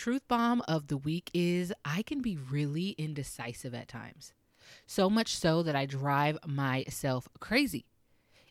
[0.00, 4.32] truth bomb of the week is I can be really indecisive at times.
[4.86, 7.84] So much so that I drive myself crazy.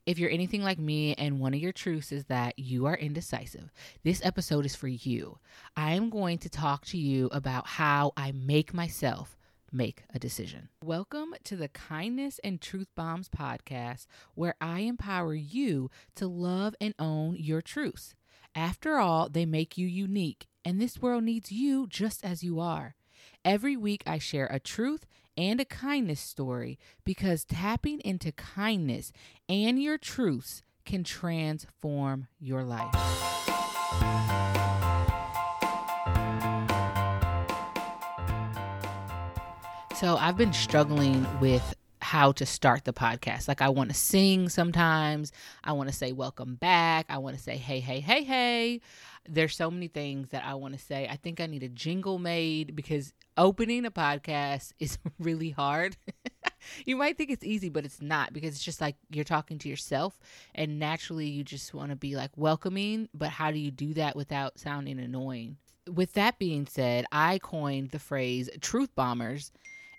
[0.05, 3.71] If you're anything like me and one of your truths is that you are indecisive,
[4.04, 5.39] this episode is for you.
[5.75, 9.36] I am going to talk to you about how I make myself
[9.72, 10.70] make a decision.
[10.86, 14.06] Welcome to the Kindness and Truth Bombs podcast,
[14.36, 18.13] where I empower you to love and own your truths.
[18.54, 22.95] After all, they make you unique, and this world needs you just as you are.
[23.45, 25.05] Every week, I share a truth
[25.38, 29.13] and a kindness story because tapping into kindness
[29.48, 32.93] and your truths can transform your life.
[39.95, 41.76] So, I've been struggling with
[42.09, 43.48] how to start the podcast.
[43.48, 45.31] Like, I want to sing sometimes.
[45.63, 47.05] I want to say, welcome back.
[47.08, 48.82] I want to say, hey, hey, hey, hey.
[49.27, 51.08] There's so many things that I want to say.
[51.08, 55.98] I think I need a jingle made because opening a podcast is really hard.
[56.85, 59.70] you might think it's easy, but it's not because it's just like you're talking to
[59.70, 60.18] yourself,
[60.55, 63.07] and naturally you just want to be like welcoming.
[63.13, 65.58] But how do you do that without sounding annoying?
[65.88, 69.52] With that being said, I coined the phrase truth bombers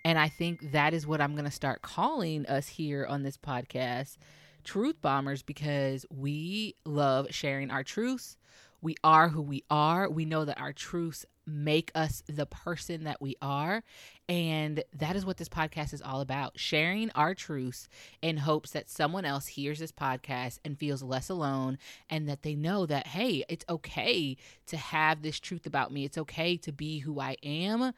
[0.04, 3.36] and I think that is what I'm going to start calling us here on this
[3.36, 4.16] podcast
[4.64, 8.36] truth bombers because we love sharing our truths.
[8.82, 10.08] We are who we are.
[10.08, 13.82] We know that our truths make us the person that we are.
[14.28, 17.88] And that is what this podcast is all about sharing our truths
[18.22, 21.78] in hopes that someone else hears this podcast and feels less alone
[22.08, 26.04] and that they know that, hey, it's okay to have this truth about me.
[26.04, 27.92] It's okay to be who I am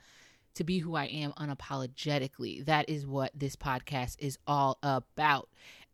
[0.54, 2.64] to be who I am unapologetically.
[2.64, 5.48] That is what this podcast is all about.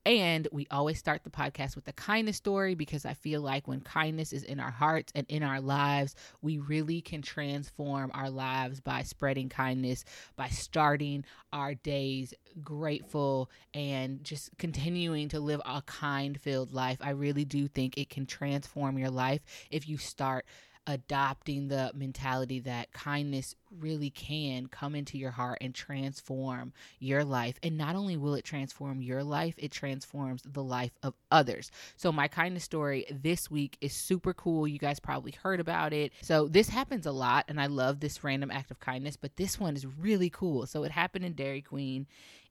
[0.07, 3.83] And we always start the podcast with a kindness story because I feel like when
[3.83, 8.81] kindness is in our hearts and in our lives, we really can transform our lives
[8.81, 16.41] by spreading kindness, by starting our days grateful and just continuing to live a kind
[16.41, 16.97] filled life.
[17.03, 20.47] I really do think it can transform your life if you start
[20.89, 27.57] adopting the mentality that kindness really can come into your heart and transform your life.
[27.63, 31.71] And not only will it transform your life, it transforms the life of others.
[31.97, 34.67] So, my kindness story this week is super cool.
[34.67, 36.13] You guys probably heard about it.
[36.23, 39.61] So, this happens a lot, and I love this random act of kindness, but this
[39.61, 40.67] one is really cool.
[40.67, 42.07] So, it happened in Dairy Queen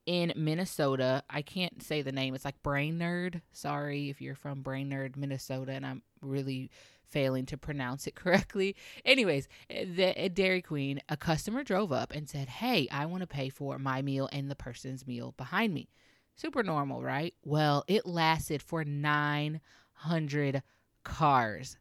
[0.08, 1.22] in Minnesota.
[1.28, 2.34] I can't say the name.
[2.34, 3.42] It's like Brainerd.
[3.52, 6.70] Sorry if you're from Brainerd, Minnesota, and I'm really
[7.10, 8.74] failing to pronounce it correctly.
[9.04, 13.26] Anyways, the, uh, Dairy Queen, a customer drove up and said, Hey, I want to
[13.26, 15.90] pay for my meal and the person's meal behind me.
[16.36, 17.34] Super normal, right?
[17.44, 20.62] Well, it lasted for 900
[21.04, 21.76] cars.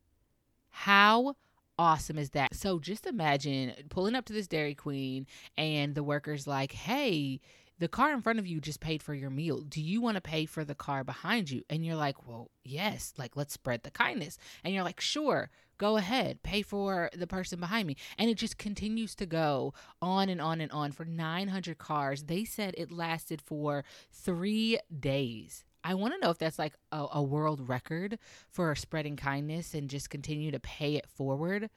[0.67, 1.35] How
[1.79, 2.55] awesome is that?
[2.55, 5.27] So just imagine pulling up to this Dairy Queen
[5.57, 7.39] and the worker's like, Hey,
[7.79, 9.61] the car in front of you just paid for your meal.
[9.61, 11.63] Do you want to pay for the car behind you?
[11.69, 14.38] And you're like, well, yes, like let's spread the kindness.
[14.63, 17.95] And you're like, sure, go ahead, pay for the person behind me.
[18.17, 22.23] And it just continues to go on and on and on for 900 cars.
[22.23, 25.63] They said it lasted for three days.
[25.83, 29.89] I want to know if that's like a, a world record for spreading kindness and
[29.89, 31.69] just continue to pay it forward.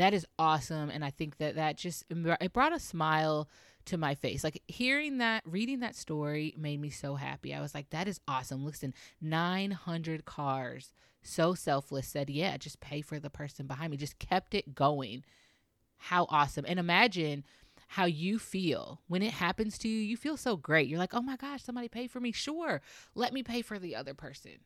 [0.00, 0.88] That is awesome.
[0.88, 3.50] And I think that that just, it brought a smile
[3.84, 4.42] to my face.
[4.42, 7.52] Like hearing that, reading that story made me so happy.
[7.52, 8.64] I was like, that is awesome.
[8.64, 13.98] Listen, 900 cars, so selfless, said, yeah, just pay for the person behind me.
[13.98, 15.22] Just kept it going.
[15.98, 16.64] How awesome.
[16.66, 17.44] And imagine
[17.88, 20.00] how you feel when it happens to you.
[20.00, 20.88] You feel so great.
[20.88, 22.32] You're like, oh my gosh, somebody paid for me.
[22.32, 22.80] Sure,
[23.14, 24.60] let me pay for the other person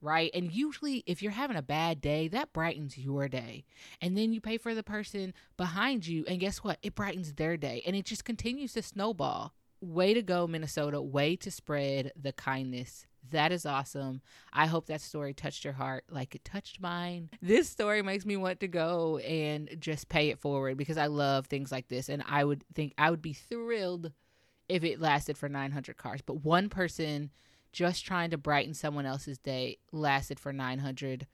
[0.00, 0.30] right?
[0.34, 3.64] And usually, if you're having a bad day, that brightens your day.
[4.00, 6.78] And then you pay for the person behind you, and guess what?
[6.82, 7.82] It brightens their day.
[7.86, 9.54] And it just continues to snowball.
[9.80, 11.00] Way to go, Minnesota.
[11.00, 13.06] Way to spread the kindness.
[13.30, 14.22] That is awesome.
[14.52, 17.30] I hope that story touched your heart like it touched mine.
[17.42, 21.46] This story makes me want to go and just pay it forward because I love
[21.46, 22.08] things like this.
[22.08, 24.12] And I would think I would be thrilled
[24.68, 26.22] if it lasted for 900 cars.
[26.24, 27.30] But one person
[27.78, 31.28] just trying to brighten someone else's day lasted for 900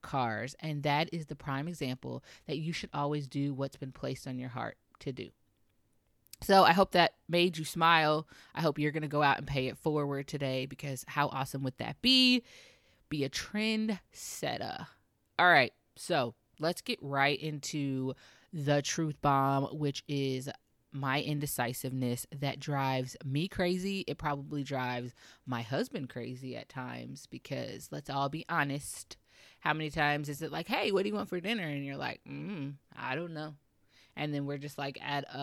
[0.00, 0.56] cars.
[0.58, 4.38] And that is the prime example that you should always do what's been placed on
[4.38, 5.28] your heart to do.
[6.40, 8.26] So I hope that made you smile.
[8.54, 11.62] I hope you're going to go out and pay it forward today because how awesome
[11.64, 12.42] would that be?
[13.10, 14.86] Be a trend setter.
[15.38, 15.74] All right.
[15.94, 18.14] So let's get right into
[18.50, 20.48] the truth bomb, which is
[20.96, 24.04] my indecisiveness that drives me crazy.
[24.06, 25.12] It probably drives
[25.46, 29.16] my husband crazy at times because let's all be honest.
[29.60, 31.64] How many times is it like, hey, what do you want for dinner?
[31.66, 33.54] And you're like, mm, I don't know.
[34.16, 35.38] and then we're just like at a,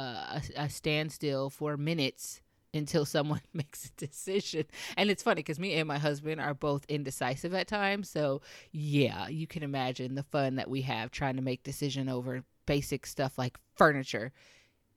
[0.58, 2.42] a, a standstill for minutes
[2.74, 4.66] until someone makes a decision.
[4.98, 8.10] And it's funny because me and my husband are both indecisive at times.
[8.10, 8.42] So,
[8.72, 13.06] yeah, you can imagine the fun that we have trying to make decision over basic
[13.06, 14.32] stuff like furniture.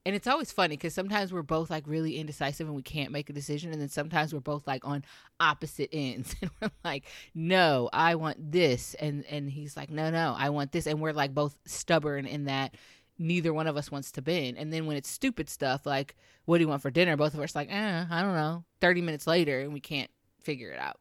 [0.07, 3.29] And it's always funny because sometimes we're both like really indecisive and we can't make
[3.29, 3.73] a decision.
[3.73, 5.05] And then sometimes we're both like on
[5.41, 6.37] opposite ends.
[6.43, 8.95] And we're like, no, I want this.
[8.95, 10.87] And, and he's like, no, no, I want this.
[10.87, 12.77] And we're like both stubborn in that
[13.19, 14.59] neither one of us wants to bend.
[14.59, 16.15] And then when it's stupid stuff like,
[16.45, 17.17] what do you want for dinner?
[17.17, 18.63] Both of us like, eh, I don't know.
[18.81, 20.11] 30 minutes later, and we can't
[20.41, 21.01] figure it out.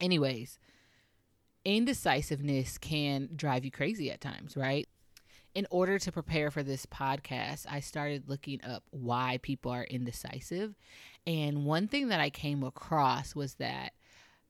[0.00, 0.60] Anyways,
[1.64, 4.88] indecisiveness can drive you crazy at times, right?
[5.54, 10.74] In order to prepare for this podcast, I started looking up why people are indecisive.
[11.26, 13.92] And one thing that I came across was that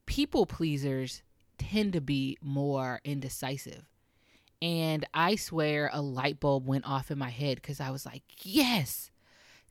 [0.06, 1.22] people pleasers
[1.56, 3.84] tend to be more indecisive.
[4.62, 8.22] And I swear a light bulb went off in my head because I was like,
[8.42, 9.10] yes,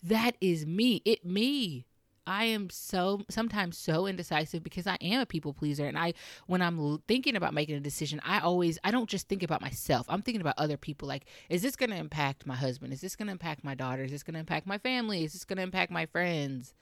[0.02, 1.02] that is me.
[1.06, 1.86] It me.
[2.30, 5.88] I am so sometimes so indecisive because I am a people pleaser.
[5.88, 6.14] And I
[6.46, 10.06] when I'm thinking about making a decision I always I don't just think about myself.
[10.08, 11.08] I'm thinking about other people.
[11.08, 12.94] Like is this going to impact my husband?
[12.94, 14.04] Is this going to impact my daughter?
[14.04, 15.24] Is this going to impact my family?
[15.24, 16.74] Is this going to impact my friends?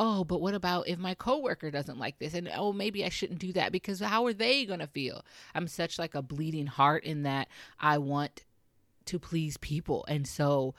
[0.00, 2.32] Oh, but what about if my coworker doesn't like this?
[2.32, 5.24] And oh, maybe I shouldn't do that because how are they going to feel?
[5.56, 7.48] I'm such like a bleeding heart in that
[7.80, 8.44] I want
[9.06, 10.04] to please people.
[10.06, 10.74] And so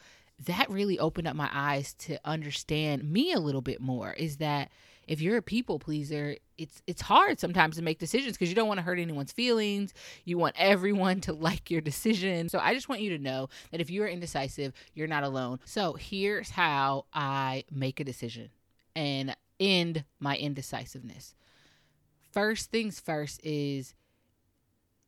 [0.45, 4.71] that really opened up my eyes to understand me a little bit more is that
[5.07, 8.67] if you're a people pleaser, it's it's hard sometimes to make decisions because you don't
[8.67, 9.91] want to hurt anyone's feelings.
[10.23, 12.47] You want everyone to like your decision.
[12.47, 15.59] So I just want you to know that if you're indecisive, you're not alone.
[15.65, 18.49] So here's how I make a decision
[18.95, 21.33] and end my indecisiveness.
[22.31, 23.95] First things first is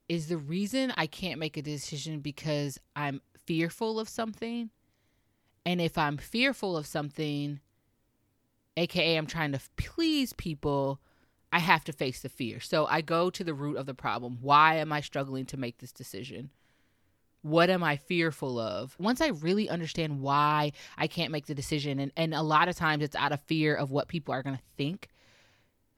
[0.10, 4.72] is the reason I can't make a decision because I'm fearful of something?
[5.66, 7.60] And if I'm fearful of something,
[8.78, 11.00] aka I'm trying to please people,
[11.54, 12.60] I have to face the fear.
[12.60, 14.38] So I go to the root of the problem.
[14.42, 16.50] Why am I struggling to make this decision?
[17.42, 18.96] what am I fearful of?
[19.00, 22.76] Once I really understand why I can't make the decision, and, and a lot of
[22.76, 25.10] times it's out of fear of what people are going to think,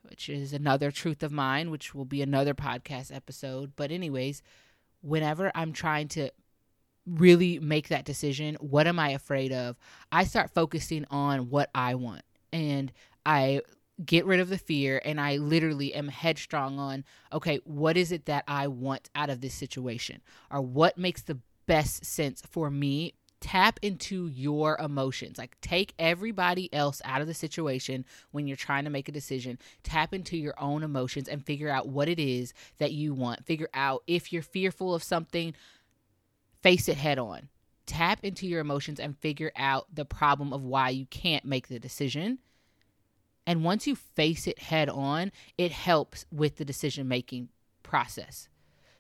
[0.04, 3.74] which is another truth of mine, which will be another podcast episode.
[3.76, 4.42] But, anyways,
[5.02, 6.32] whenever I'm trying to
[7.06, 9.78] really make that decision, what am I afraid of?
[10.12, 12.22] I start focusing on what I want.
[12.52, 12.92] And
[13.26, 13.62] I
[14.04, 18.26] get rid of the fear and I literally am headstrong on okay, what is it
[18.26, 20.22] that I want out of this situation?
[20.52, 23.14] Or what makes the best sense for me?
[23.40, 25.38] Tap into your emotions.
[25.38, 29.60] Like take everybody else out of the situation when you're trying to make a decision.
[29.84, 33.46] Tap into your own emotions and figure out what it is that you want.
[33.46, 35.54] Figure out if you're fearful of something,
[36.64, 37.50] face it head on.
[37.86, 41.80] Tap into your emotions and figure out the problem of why you can't make the
[41.80, 42.40] decision
[43.46, 47.50] and once you face it head on, it helps with the decision making
[47.82, 48.48] process.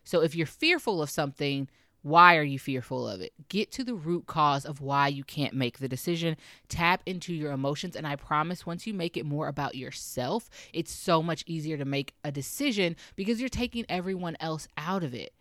[0.04, 1.70] So if you're fearful of something,
[2.02, 3.32] why are you fearful of it?
[3.48, 6.36] Get to the root cause of why you can't make the decision.
[6.68, 7.96] Tap into your emotions.
[7.96, 11.86] And I promise, once you make it more about yourself, it's so much easier to
[11.86, 15.34] make a decision because you're taking everyone else out of it.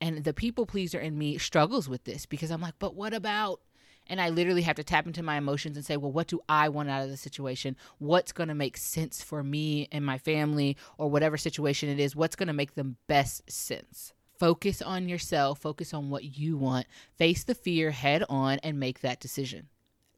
[0.00, 3.60] And the people pleaser in me struggles with this because I'm like, but what about
[4.10, 6.68] and I literally have to tap into my emotions and say, well, what do I
[6.68, 7.76] want out of the situation?
[7.98, 12.16] What's going to make sense for me and my family or whatever situation it is?
[12.16, 14.12] What's going to make the best sense?
[14.36, 19.00] Focus on yourself, focus on what you want, face the fear head on, and make
[19.00, 19.68] that decision.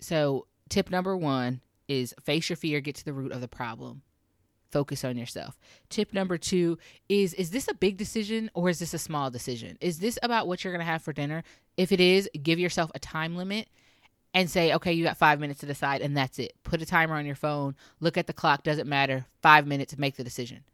[0.00, 4.02] So, tip number one is face your fear, get to the root of the problem
[4.72, 5.58] focus on yourself.
[5.90, 9.78] Tip number 2 is is this a big decision or is this a small decision?
[9.80, 11.44] Is this about what you're going to have for dinner?
[11.76, 13.68] If it is, give yourself a time limit
[14.34, 16.54] and say, okay, you got five minutes to decide, and that's it.
[16.64, 20.00] Put a timer on your phone, look at the clock, doesn't matter, five minutes, to
[20.00, 20.64] make the decision.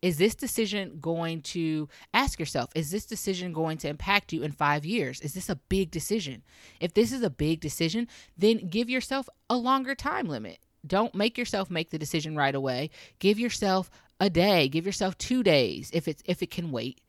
[0.00, 4.52] Is this decision going to ask yourself, is this decision going to impact you in
[4.52, 5.20] five years?
[5.20, 6.42] Is this a big decision?
[6.80, 10.58] If this is a big decision, then give yourself a longer time limit.
[10.86, 12.90] Don't make yourself make the decision right away.
[13.18, 17.00] Give yourself a day, give yourself two days if it's if it can wait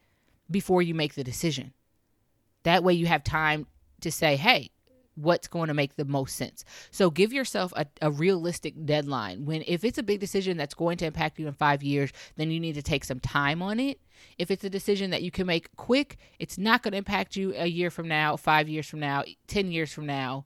[0.50, 1.74] before you make the decision.
[2.64, 3.68] That way you have time
[4.02, 4.72] to say, hey,
[5.22, 6.64] what's going to make the most sense.
[6.92, 9.46] So give yourself a, a, realistic deadline.
[9.46, 12.52] When if it's a big decision that's going to impact you in five years, then
[12.52, 14.00] you need to take some time on it.
[14.38, 17.54] If it's a decision that you can make quick, it's not going to impact you
[17.56, 20.46] a year from now, five years from now, ten years from now,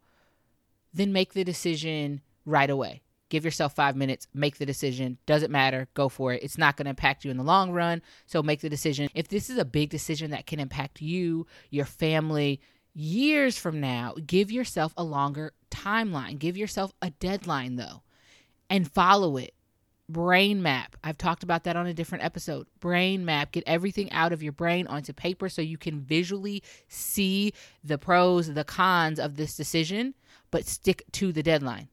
[0.94, 3.02] then make the decision right away.
[3.34, 5.18] Give yourself five minutes, make the decision.
[5.25, 6.44] Doesn't matter, go for it.
[6.44, 8.04] It's not going to impact you in the long run.
[8.28, 9.10] So make the decision.
[9.16, 12.62] If this is a big decision that can impact you, your family,
[12.94, 16.38] years from now, give yourself a longer timeline.
[16.38, 18.04] Give yourself a deadline, though,
[18.70, 19.56] and follow it.
[20.08, 20.96] Brain map.
[21.04, 22.68] I've talked about that on a different episode.
[22.80, 23.52] Brain map.
[23.52, 27.52] Get everything out of your brain onto paper so you can visually see
[27.84, 30.13] the pros, the cons of this decision,
[30.52, 31.88] but stick to the deadline.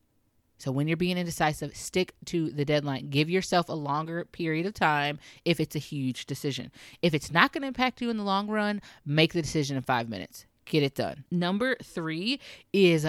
[0.60, 3.08] So when you're being indecisive, stick to the deadline.
[3.08, 6.70] Give yourself a longer period of time if it's a huge decision.
[7.00, 9.82] If it's not going to impact you in the long run, make the decision in
[9.82, 10.44] five minutes.
[10.66, 11.24] Get it done.
[11.30, 12.40] Number three
[12.74, 13.06] is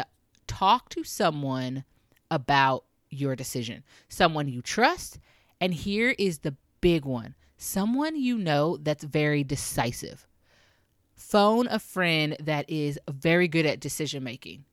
[0.48, 1.84] talk to someone
[2.30, 5.20] about your decision, someone you trust.
[5.60, 10.26] And here is the big one someone you know that's very decisive.
[11.14, 14.66] Phone a friend that is very good at decision making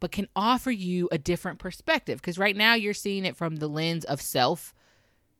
[0.00, 2.20] but can offer you a different perspective.
[2.20, 4.74] Because right now you're seeing it from the lens of self,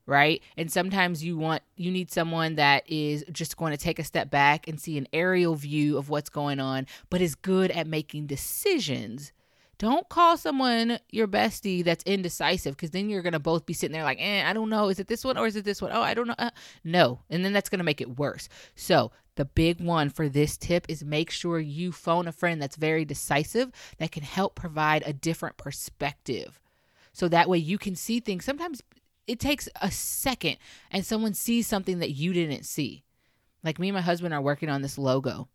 [0.07, 0.43] right?
[0.57, 4.31] And sometimes you want, you need someone that is just going to take a step
[4.31, 8.27] back and see an aerial view of what's going on, but is good at making
[8.27, 9.33] decisions.
[9.79, 13.95] Don't call someone your bestie that's indecisive because then you're going to both be sitting
[13.95, 14.91] there like, eh, I don't know.
[14.91, 15.91] Is it this one or is it this one?
[15.91, 16.35] Oh, I don't know.
[16.39, 16.51] Uh,
[16.85, 17.21] no.
[17.31, 18.51] And then that's going to make it worse.
[18.75, 19.11] So
[19.41, 23.07] the big one for this tip is make sure you phone a friend that's very
[23.07, 26.61] decisive that can help provide a different perspective.
[27.15, 28.45] So that way you can see things.
[28.45, 28.83] Sometimes
[29.27, 30.59] it takes a second
[30.91, 33.03] and someone sees something that you didn't see.
[33.65, 35.49] Like me and my husband are working on this logo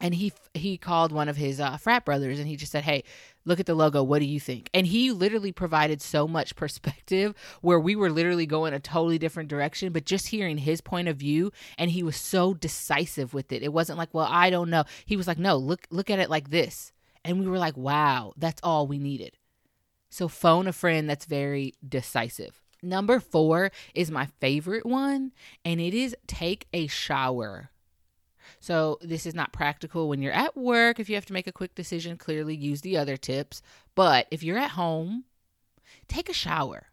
[0.00, 3.02] and he he called one of his uh, frat brothers and he just said hey
[3.48, 4.70] look at the logo what do you think?
[4.74, 9.48] And he literally provided so much perspective where we were literally going a totally different
[9.48, 13.62] direction but just hearing his point of view and he was so decisive with it.
[13.62, 14.84] It wasn't like well i don't know.
[15.06, 16.92] He was like no look look at it like this.
[17.24, 19.32] And we were like wow that's all we needed.
[20.10, 22.60] So phone a friend that's very decisive.
[22.82, 25.32] Number four is my favorite one
[25.64, 27.70] and it is take a shower
[28.60, 30.98] so this is not practical when you're at work.
[31.00, 33.62] If you have to make a quick decision, clearly use the other tips.
[33.94, 35.24] But if you're at home,
[36.08, 36.86] take a shower.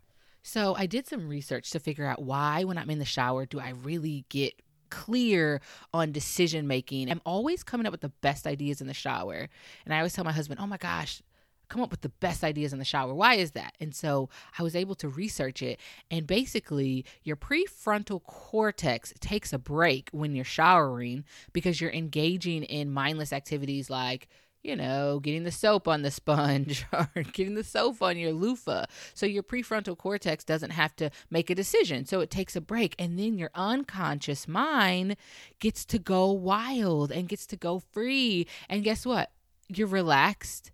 [0.44, 3.60] So I did some research to figure out why, when I'm in the shower, do
[3.60, 4.54] I really get
[4.90, 5.62] clear
[5.94, 7.10] on decision making.
[7.10, 9.50] I'm always coming up with the best ideas in the shower.
[9.84, 11.22] And I always tell my husband, oh my gosh,
[11.70, 13.14] come up with the best ideas in the shower.
[13.14, 13.76] Why is that?
[13.80, 15.80] And so I was able to research it.
[16.10, 22.92] And basically, your prefrontal cortex takes a break when you're showering because you're engaging in
[22.92, 24.28] mindless activities like,
[24.66, 28.86] you know, getting the soap on the sponge or getting the soap on your loofah.
[29.14, 32.06] So your prefrontal cortex doesn't have to make a decision.
[32.06, 32.96] So it takes a break.
[32.98, 35.18] And then your unconscious mind
[35.60, 38.48] gets to go wild and gets to go free.
[38.68, 39.32] And guess what?
[39.68, 40.72] You're relaxed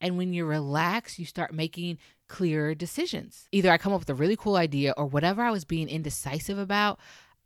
[0.00, 3.48] and when you're relaxed, you start making clearer decisions.
[3.52, 6.58] Either I come up with a really cool idea or whatever I was being indecisive
[6.58, 6.98] about,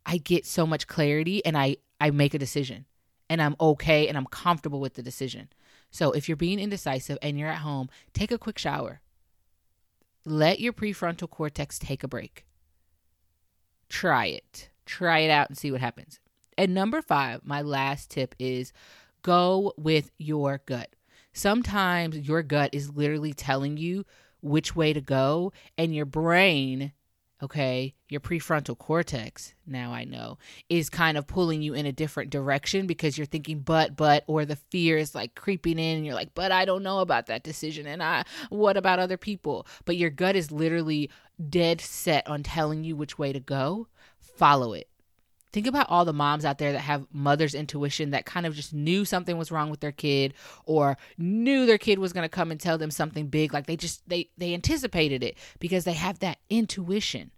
[0.05, 2.85] I get so much clarity and I I make a decision.
[3.29, 5.49] And I'm okay and I'm comfortable with the decision.
[5.89, 9.01] So if you're being indecisive and you're at home, take a quick shower.
[10.25, 12.45] Let your prefrontal cortex take a break.
[13.89, 14.69] Try it.
[14.85, 16.19] Try it out and see what happens.
[16.57, 18.71] And number 5, my last tip is
[19.23, 20.94] go with your gut
[21.35, 24.05] sometimes your gut is literally telling you
[24.41, 26.93] which way to go, and your brain,
[27.41, 30.37] okay, your prefrontal cortex, now I know,
[30.69, 34.45] is kind of pulling you in a different direction because you're thinking, but, but, or
[34.45, 37.43] the fear is like creeping in, and you're like, but I don't know about that
[37.43, 39.67] decision, and I, what about other people?
[39.85, 41.09] But your gut is literally
[41.49, 43.87] dead set on telling you which way to go.
[44.19, 44.89] Follow it
[45.55, 48.73] Think about all the moms out there that have mother's intuition that kind of just
[48.73, 50.33] knew something was wrong with their kid
[50.65, 53.77] or knew their kid was going to come and tell them something big like they
[53.77, 57.31] just they they anticipated it because they have that intuition.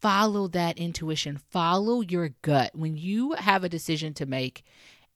[0.00, 1.36] Follow that intuition.
[1.36, 2.72] Follow your gut.
[2.74, 4.64] When you have a decision to make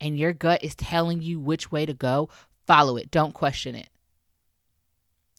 [0.00, 2.28] and your gut is telling you which way to go,
[2.64, 3.10] follow it.
[3.10, 3.88] Don't question it.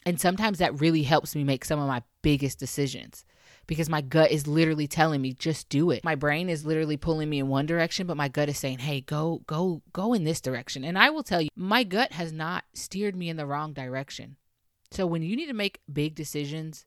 [0.06, 3.24] And sometimes that really helps me make some of my biggest decisions
[3.72, 6.04] because my gut is literally telling me just do it.
[6.04, 9.00] My brain is literally pulling me in one direction, but my gut is saying, "Hey,
[9.00, 12.66] go go go in this direction." And I will tell you, my gut has not
[12.74, 14.36] steered me in the wrong direction.
[14.92, 16.86] So when you need to make big decisions,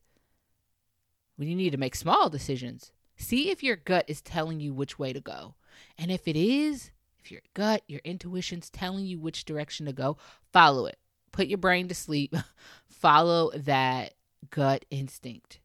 [1.37, 4.99] when you need to make small decisions, see if your gut is telling you which
[4.99, 5.55] way to go.
[5.97, 10.19] And if it is, if your gut, your intuition's telling you which direction to go,
[10.53, 10.99] follow it.
[11.31, 12.35] Put your brain to sleep.
[12.87, 14.13] follow that
[14.51, 15.61] gut instinct.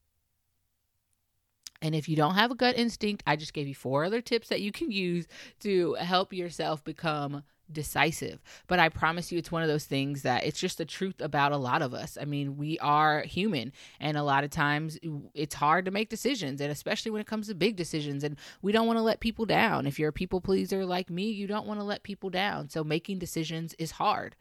[1.82, 4.48] And if you don't have a gut instinct, I just gave you four other tips
[4.48, 5.26] that you can use
[5.60, 8.42] to help yourself become decisive.
[8.66, 11.52] But I promise you, it's one of those things that it's just the truth about
[11.52, 12.18] a lot of us.
[12.20, 14.98] I mean, we are human, and a lot of times
[15.34, 18.24] it's hard to make decisions, and especially when it comes to big decisions.
[18.24, 19.86] And we don't want to let people down.
[19.86, 22.68] If you're a people pleaser like me, you don't want to let people down.
[22.68, 24.36] So making decisions is hard.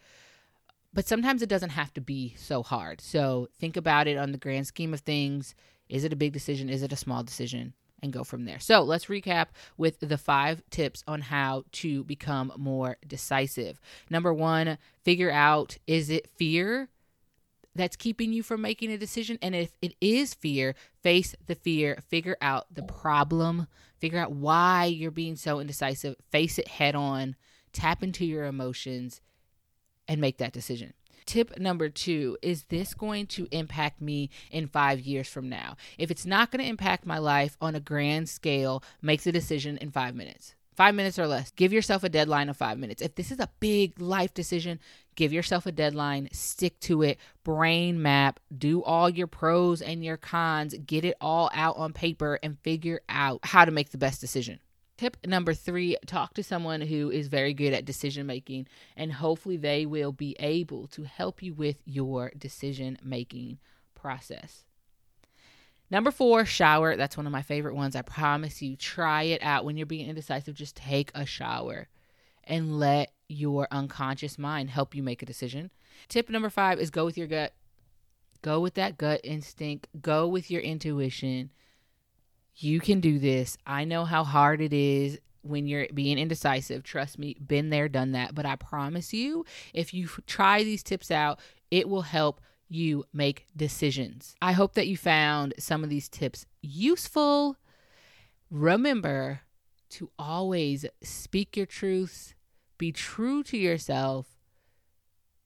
[0.91, 2.99] But sometimes it doesn't have to be so hard.
[2.99, 5.53] So think about it on the grand scheme of things.
[5.89, 6.69] Is it a big decision?
[6.69, 7.73] Is it a small decision?
[8.01, 8.59] and go from there.
[8.59, 13.79] So let's recap with the five tips on how to become more decisive.
[14.09, 16.89] Number one, figure out is it fear
[17.75, 19.37] that's keeping you from making a decision?
[19.41, 23.67] And if it is fear, face the fear, figure out the problem,
[23.99, 27.35] figure out why you're being so indecisive, face it head on,
[27.73, 29.21] tap into your emotions,
[30.07, 30.93] and make that decision.
[31.25, 35.77] Tip number two is this going to impact me in five years from now?
[35.97, 39.77] If it's not going to impact my life on a grand scale, make the decision
[39.77, 40.55] in five minutes.
[40.75, 41.51] Five minutes or less.
[41.51, 43.01] Give yourself a deadline of five minutes.
[43.01, 44.79] If this is a big life decision,
[45.15, 50.15] give yourself a deadline, stick to it, brain map, do all your pros and your
[50.15, 54.21] cons, get it all out on paper, and figure out how to make the best
[54.21, 54.61] decision.
[54.99, 59.55] Tip number three talk to someone who is very good at decision making, and hopefully,
[59.55, 63.59] they will be able to help you with your decision making
[63.95, 64.65] process.
[65.89, 66.97] Number four, shower.
[66.97, 67.95] That's one of my favorite ones.
[67.95, 70.53] I promise you, try it out when you're being indecisive.
[70.53, 71.87] Just take a shower
[72.43, 75.71] and let your unconscious mind help you make a decision.
[76.09, 77.53] Tip number five is go with your gut.
[78.41, 81.51] Go with that gut instinct, go with your intuition
[82.61, 83.57] you can do this.
[83.65, 86.83] I know how hard it is when you're being indecisive.
[86.83, 88.35] Trust me, been there, done that.
[88.35, 91.39] But I promise you, if you try these tips out,
[91.71, 94.35] it will help you make decisions.
[94.41, 97.57] I hope that you found some of these tips useful.
[98.51, 99.41] Remember
[99.91, 102.35] to always speak your truths,
[102.77, 104.27] be true to yourself,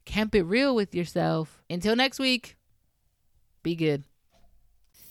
[0.05, 1.63] camp it real with yourself.
[1.69, 2.57] Until next week,
[3.61, 4.03] be good.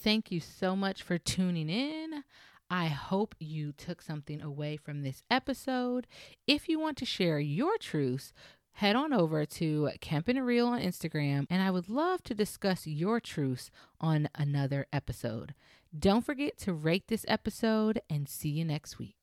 [0.03, 2.23] Thank you so much for tuning in.
[2.69, 6.07] I hope you took something away from this episode.
[6.45, 8.33] If you want to share your truths,
[8.73, 13.21] head on over to Camping Real on Instagram, and I would love to discuss your
[13.21, 15.53] truths on another episode.
[15.97, 19.22] Don't forget to rate this episode and see you next week.